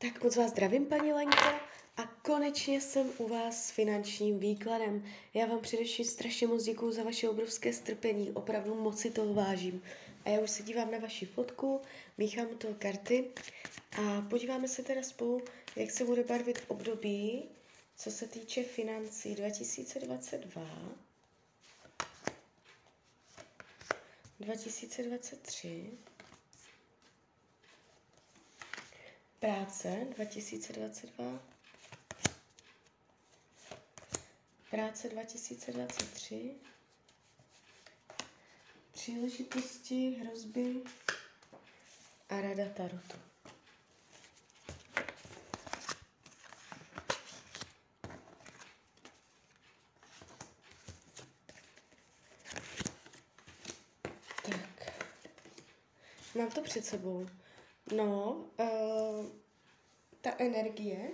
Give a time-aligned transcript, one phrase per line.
[0.00, 1.48] Tak moc vás zdravím, paní Lenko,
[1.96, 5.04] a konečně jsem u vás s finančním výkladem.
[5.34, 9.82] Já vám především strašně moc děkuju za vaše obrovské strpení, opravdu moc si toho vážím.
[10.24, 11.80] A já už se dívám na vaši fotku,
[12.18, 13.24] míchám to karty
[13.92, 15.42] a podíváme se teda spolu,
[15.76, 17.44] jak se bude barvit období,
[17.96, 20.62] co se týče financí 2022,
[24.40, 25.90] 2023,
[29.40, 31.38] Práce 2022.
[34.70, 36.54] Práce 2023.
[38.92, 40.82] Příležitosti, hrozby
[42.28, 43.18] a rada Tarotu.
[54.42, 54.92] Tak.
[56.34, 57.26] Mám to před sebou.
[57.96, 59.26] No, uh,
[60.20, 61.10] ta energie,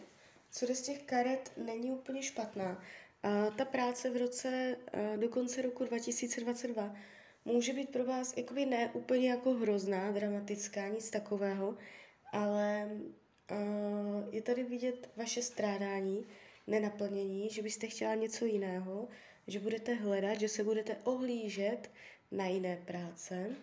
[0.51, 2.83] co jde z těch karet, není úplně špatná.
[3.25, 6.97] Uh, ta práce v roce, uh, do konce roku 2022
[7.45, 11.77] může být pro vás jakoby ne úplně jako hrozná, dramatická, nic takového,
[12.33, 12.91] ale
[13.51, 16.27] uh, je tady vidět vaše strádání,
[16.67, 19.09] nenaplnění, že byste chtěla něco jiného,
[19.47, 21.91] že budete hledat, že se budete ohlížet
[22.31, 23.57] na jiné práce.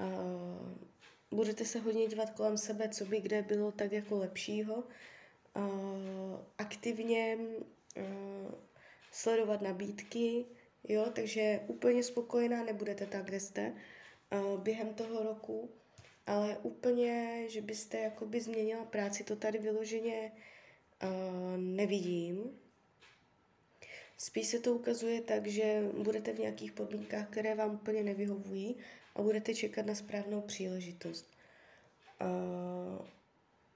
[0.00, 0.95] Uh,
[1.30, 4.84] budete se hodně dívat kolem sebe, co by kde bylo tak jako lepšího.
[5.56, 5.64] Uh,
[6.58, 7.38] aktivně
[7.96, 8.54] uh,
[9.12, 10.44] sledovat nabídky,
[10.88, 13.72] jo, takže úplně spokojená nebudete tak, kde jste
[14.32, 15.70] uh, během toho roku,
[16.26, 20.32] ale úplně, že byste jakoby změnila práci, to tady vyloženě
[21.02, 22.58] uh, nevidím.
[24.18, 28.76] Spíš se to ukazuje tak, že budete v nějakých podmínkách, které vám úplně nevyhovují
[29.16, 31.26] a budete čekat na správnou příležitost.
[32.20, 33.06] Uh,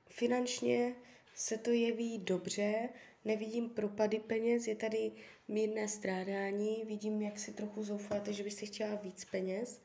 [0.09, 0.95] finančně
[1.35, 2.89] se to jeví dobře,
[3.25, 5.13] nevidím propady peněz, je tady
[5.49, 9.83] mírné strádání, vidím, jak si trochu zoufáte, že byste chtěla víc peněz.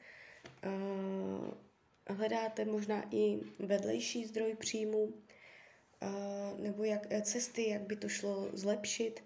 [0.66, 1.54] Uh,
[2.08, 9.24] hledáte možná i vedlejší zdroj příjmu, uh, nebo jak, cesty, jak by to šlo zlepšit.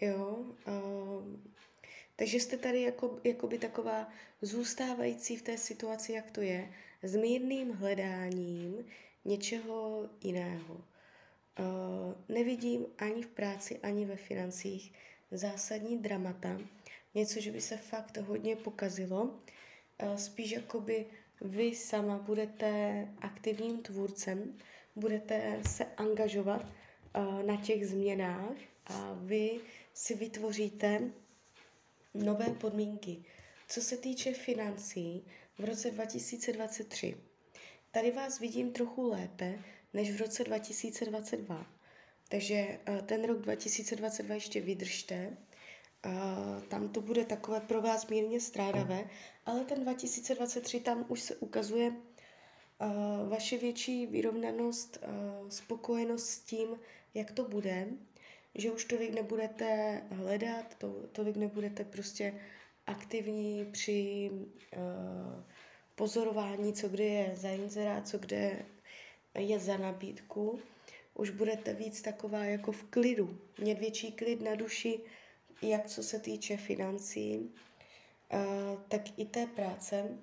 [0.00, 1.40] Jo, uh,
[2.20, 4.08] takže jste tady jako, jako by taková
[4.42, 6.72] zůstávající v té situaci, jak to je,
[7.02, 8.86] s mírným hledáním
[9.24, 10.74] něčeho jiného.
[10.74, 10.84] Uh,
[12.28, 14.92] nevidím ani v práci, ani ve financích
[15.30, 16.60] zásadní dramata,
[17.14, 19.22] něco, že by se fakt hodně pokazilo.
[19.22, 21.06] Uh, spíš jakoby
[21.40, 24.58] vy sama budete aktivním tvůrcem,
[24.96, 28.56] budete se angažovat uh, na těch změnách
[28.86, 29.60] a vy
[29.94, 31.10] si vytvoříte
[32.14, 33.24] nové podmínky.
[33.68, 35.24] Co se týče financí,
[35.58, 37.16] v roce 2023,
[37.90, 39.58] tady vás vidím trochu lépe
[39.94, 41.66] než v roce 2022.
[42.28, 45.36] Takže eh, ten rok 2022 ještě vydržte.
[46.06, 49.10] Uh, tam to bude takové pro vás mírně strádavé,
[49.46, 54.98] ale ten 2023 tam už se ukazuje uh, vaše větší vyrovnanost,
[55.48, 56.68] spokojenost s tím,
[57.14, 57.88] jak to bude
[58.54, 62.34] že už tolik nebudete hledat, to, tolik nebudete prostě
[62.86, 65.42] aktivní při uh,
[65.94, 68.66] pozorování, co kde je za inzerát, co kde
[69.38, 70.60] je za nabídku.
[71.14, 75.00] Už budete víc taková jako v klidu, mít větší klid na duši,
[75.62, 80.18] jak co se týče financí, uh, tak i té práce.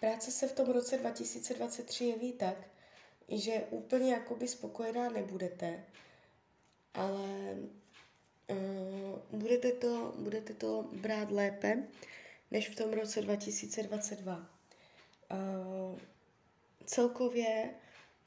[0.00, 2.56] Práce se v tom roce 2023 jeví tak,
[3.28, 5.84] že úplně jakoby spokojená nebudete,
[6.94, 7.56] ale
[8.50, 11.82] uh, budete, to, budete to brát lépe
[12.50, 14.36] než v tom roce 2022.
[14.36, 14.42] Uh,
[15.30, 16.00] eh,
[16.84, 17.70] celkově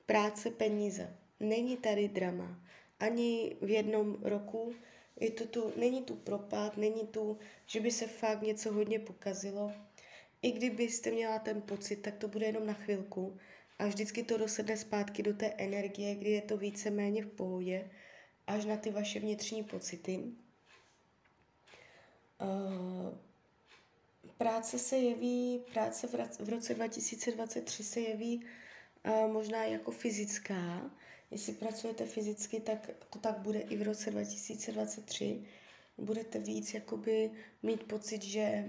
[0.06, 1.16] práce, peníze.
[1.40, 2.60] Není tady drama.
[3.00, 4.74] Ani v jednom roku
[5.20, 9.72] je to tu, není tu propad, není tu, že by se fakt něco hodně pokazilo.
[10.42, 13.38] I kdybyste měla ten pocit, tak to bude jenom na chvilku
[13.80, 17.90] a vždycky to dosedne zpátky do té energie, kdy je to víceméně v pohodě
[18.56, 20.20] až na ty vaše vnitřní pocity.
[22.42, 23.14] Uh,
[24.38, 26.08] práce se jeví, práce
[26.40, 28.46] v roce 2023 se jeví
[29.06, 30.92] uh, možná jako fyzická.
[31.32, 35.42] Jestli pracujete fyzicky, tak to tak bude i v roce 2023.
[35.98, 37.32] Budete víc jakoby
[37.64, 38.68] mít pocit, že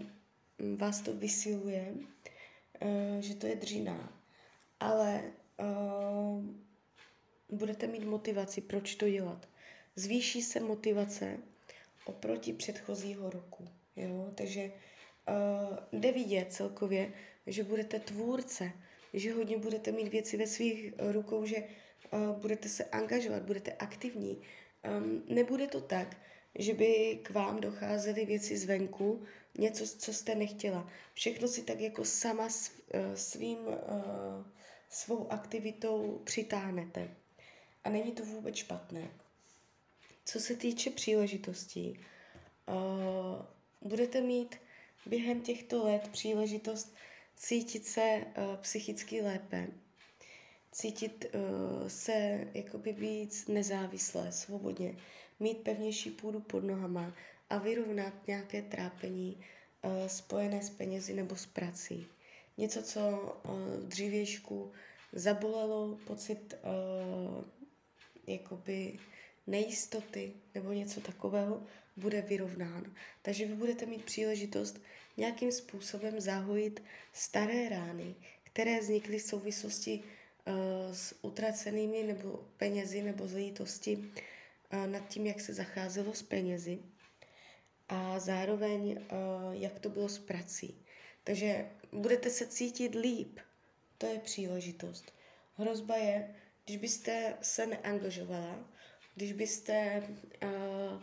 [0.76, 4.18] vás to vysiluje, uh, že to je dřina.
[4.80, 5.22] Ale
[7.48, 9.48] budete mít motivaci, proč to dělat
[9.96, 11.38] zvýší se motivace
[12.04, 13.68] oproti předchozího roku.
[13.96, 14.30] Jo?
[14.34, 17.12] Takže uh, jde vidět celkově,
[17.46, 18.72] že budete tvůrce,
[19.14, 24.42] že hodně budete mít věci ve svých rukou, že uh, budete se angažovat, budete aktivní.
[24.98, 26.16] Um, nebude to tak,
[26.58, 29.22] že by k vám docházely věci zvenku,
[29.58, 30.88] něco, co jste nechtěla.
[31.14, 32.48] Všechno si tak jako sama
[33.14, 33.58] svým,
[34.88, 37.16] svou aktivitou přitáhnete.
[37.84, 39.08] A není to vůbec špatné.
[40.24, 42.00] Co se týče příležitostí,
[43.80, 44.56] budete mít
[45.06, 46.94] během těchto let příležitost
[47.36, 49.68] cítit se uh, psychicky lépe,
[50.72, 54.96] cítit uh, se jakoby víc nezávislé, svobodně,
[55.40, 57.14] mít pevnější půdu pod nohama
[57.50, 59.36] a vyrovnat nějaké trápení
[59.82, 62.06] uh, spojené s penězi nebo s prací.
[62.58, 64.72] Něco, co uh, v dřívějšku
[65.12, 67.44] zabolelo, pocit uh,
[68.26, 68.98] jakoby
[69.46, 71.66] nejistoty nebo něco takového,
[71.96, 72.94] bude vyrovnán.
[73.22, 74.80] Takže vy budete mít příležitost
[75.16, 80.54] nějakým způsobem zahojit staré rány, které vznikly v souvislosti uh,
[80.94, 86.78] s utracenými nebo penězi nebo z lítosti uh, nad tím, jak se zacházelo s penězi
[87.88, 88.98] a zároveň, uh,
[89.52, 90.84] jak to bylo s prací.
[91.24, 93.38] Takže budete se cítit líp.
[93.98, 95.12] To je příležitost.
[95.54, 96.34] Hrozba je,
[96.64, 98.72] když byste se neangažovala,
[99.14, 100.02] když byste
[100.42, 101.02] uh,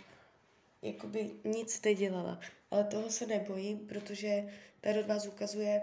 [0.81, 2.39] jakoby nic nedělala.
[2.71, 4.44] Ale toho se nebojím, protože
[5.00, 5.81] od vás ukazuje,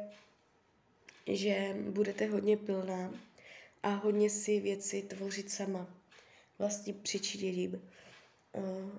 [1.27, 3.15] že budete hodně pilná
[3.83, 5.87] a hodně si věci tvořit sama.
[6.59, 7.91] Vlastně přičiněním.
[8.53, 8.91] Uh,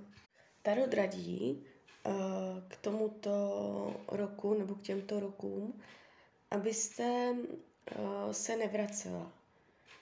[0.62, 1.66] Tarot radí
[2.06, 2.14] uh,
[2.68, 5.82] k tomuto roku nebo k těmto rokům,
[6.52, 9.37] abyste uh, se nevracela.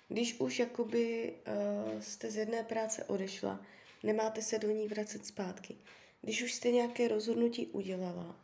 [0.08, 3.62] Když už jakoby uh, jste z jedné práce odešla,
[4.04, 5.78] nemáte se do ní vracet zpátky.
[6.22, 8.40] Když už jste nějaké rozhodnutí udělala,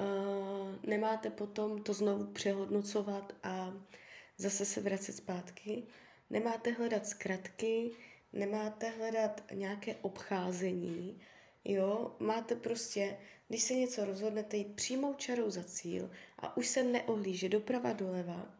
[0.00, 3.74] uh, nemáte potom to znovu přehodnocovat a
[4.38, 5.82] zase se vracet zpátky.
[6.30, 7.90] Nemáte hledat zkratky,
[8.32, 11.20] nemáte hledat nějaké obcházení,
[11.64, 13.16] jo, máte prostě,
[13.48, 18.56] když se něco rozhodnete, jít přímou čarou za cíl a už se neohlíže doprava doleva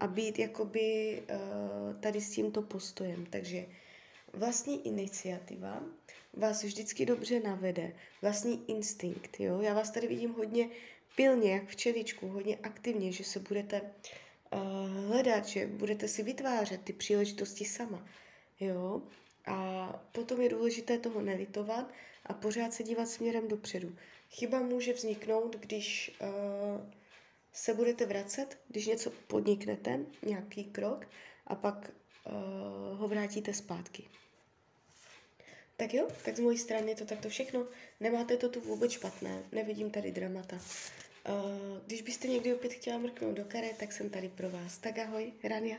[0.00, 1.22] a být jakoby
[2.00, 3.26] tady s tímto postojem.
[3.26, 3.66] Takže
[4.32, 5.82] vlastní iniciativa
[6.32, 7.92] vás vždycky dobře navede,
[8.22, 9.60] vlastní instinkt, jo.
[9.60, 10.68] Já vás tady vidím hodně
[11.16, 14.60] pilně, jak včeličku, hodně aktivně, že se budete uh,
[15.06, 18.06] hledat, že budete si vytvářet ty příležitosti sama,
[18.60, 19.02] jo.
[19.46, 21.92] A potom je důležité toho nelitovat
[22.26, 23.96] a pořád se dívat směrem dopředu.
[24.30, 26.28] Chyba může vzniknout, když uh,
[27.52, 31.06] se budete vracet, když něco podniknete, nějaký krok,
[31.46, 31.90] a pak
[32.24, 34.04] uh, ho vrátíte zpátky.
[35.76, 37.66] Tak jo, tak z mojí strany je to takto všechno.
[38.00, 40.56] Nemáte to tu vůbec špatné, nevidím tady dramata.
[40.56, 40.62] Uh,
[41.86, 44.78] když byste někdy opět chtěla mrknout do kare, tak jsem tady pro vás.
[44.78, 45.76] Tak ahoj, Rania.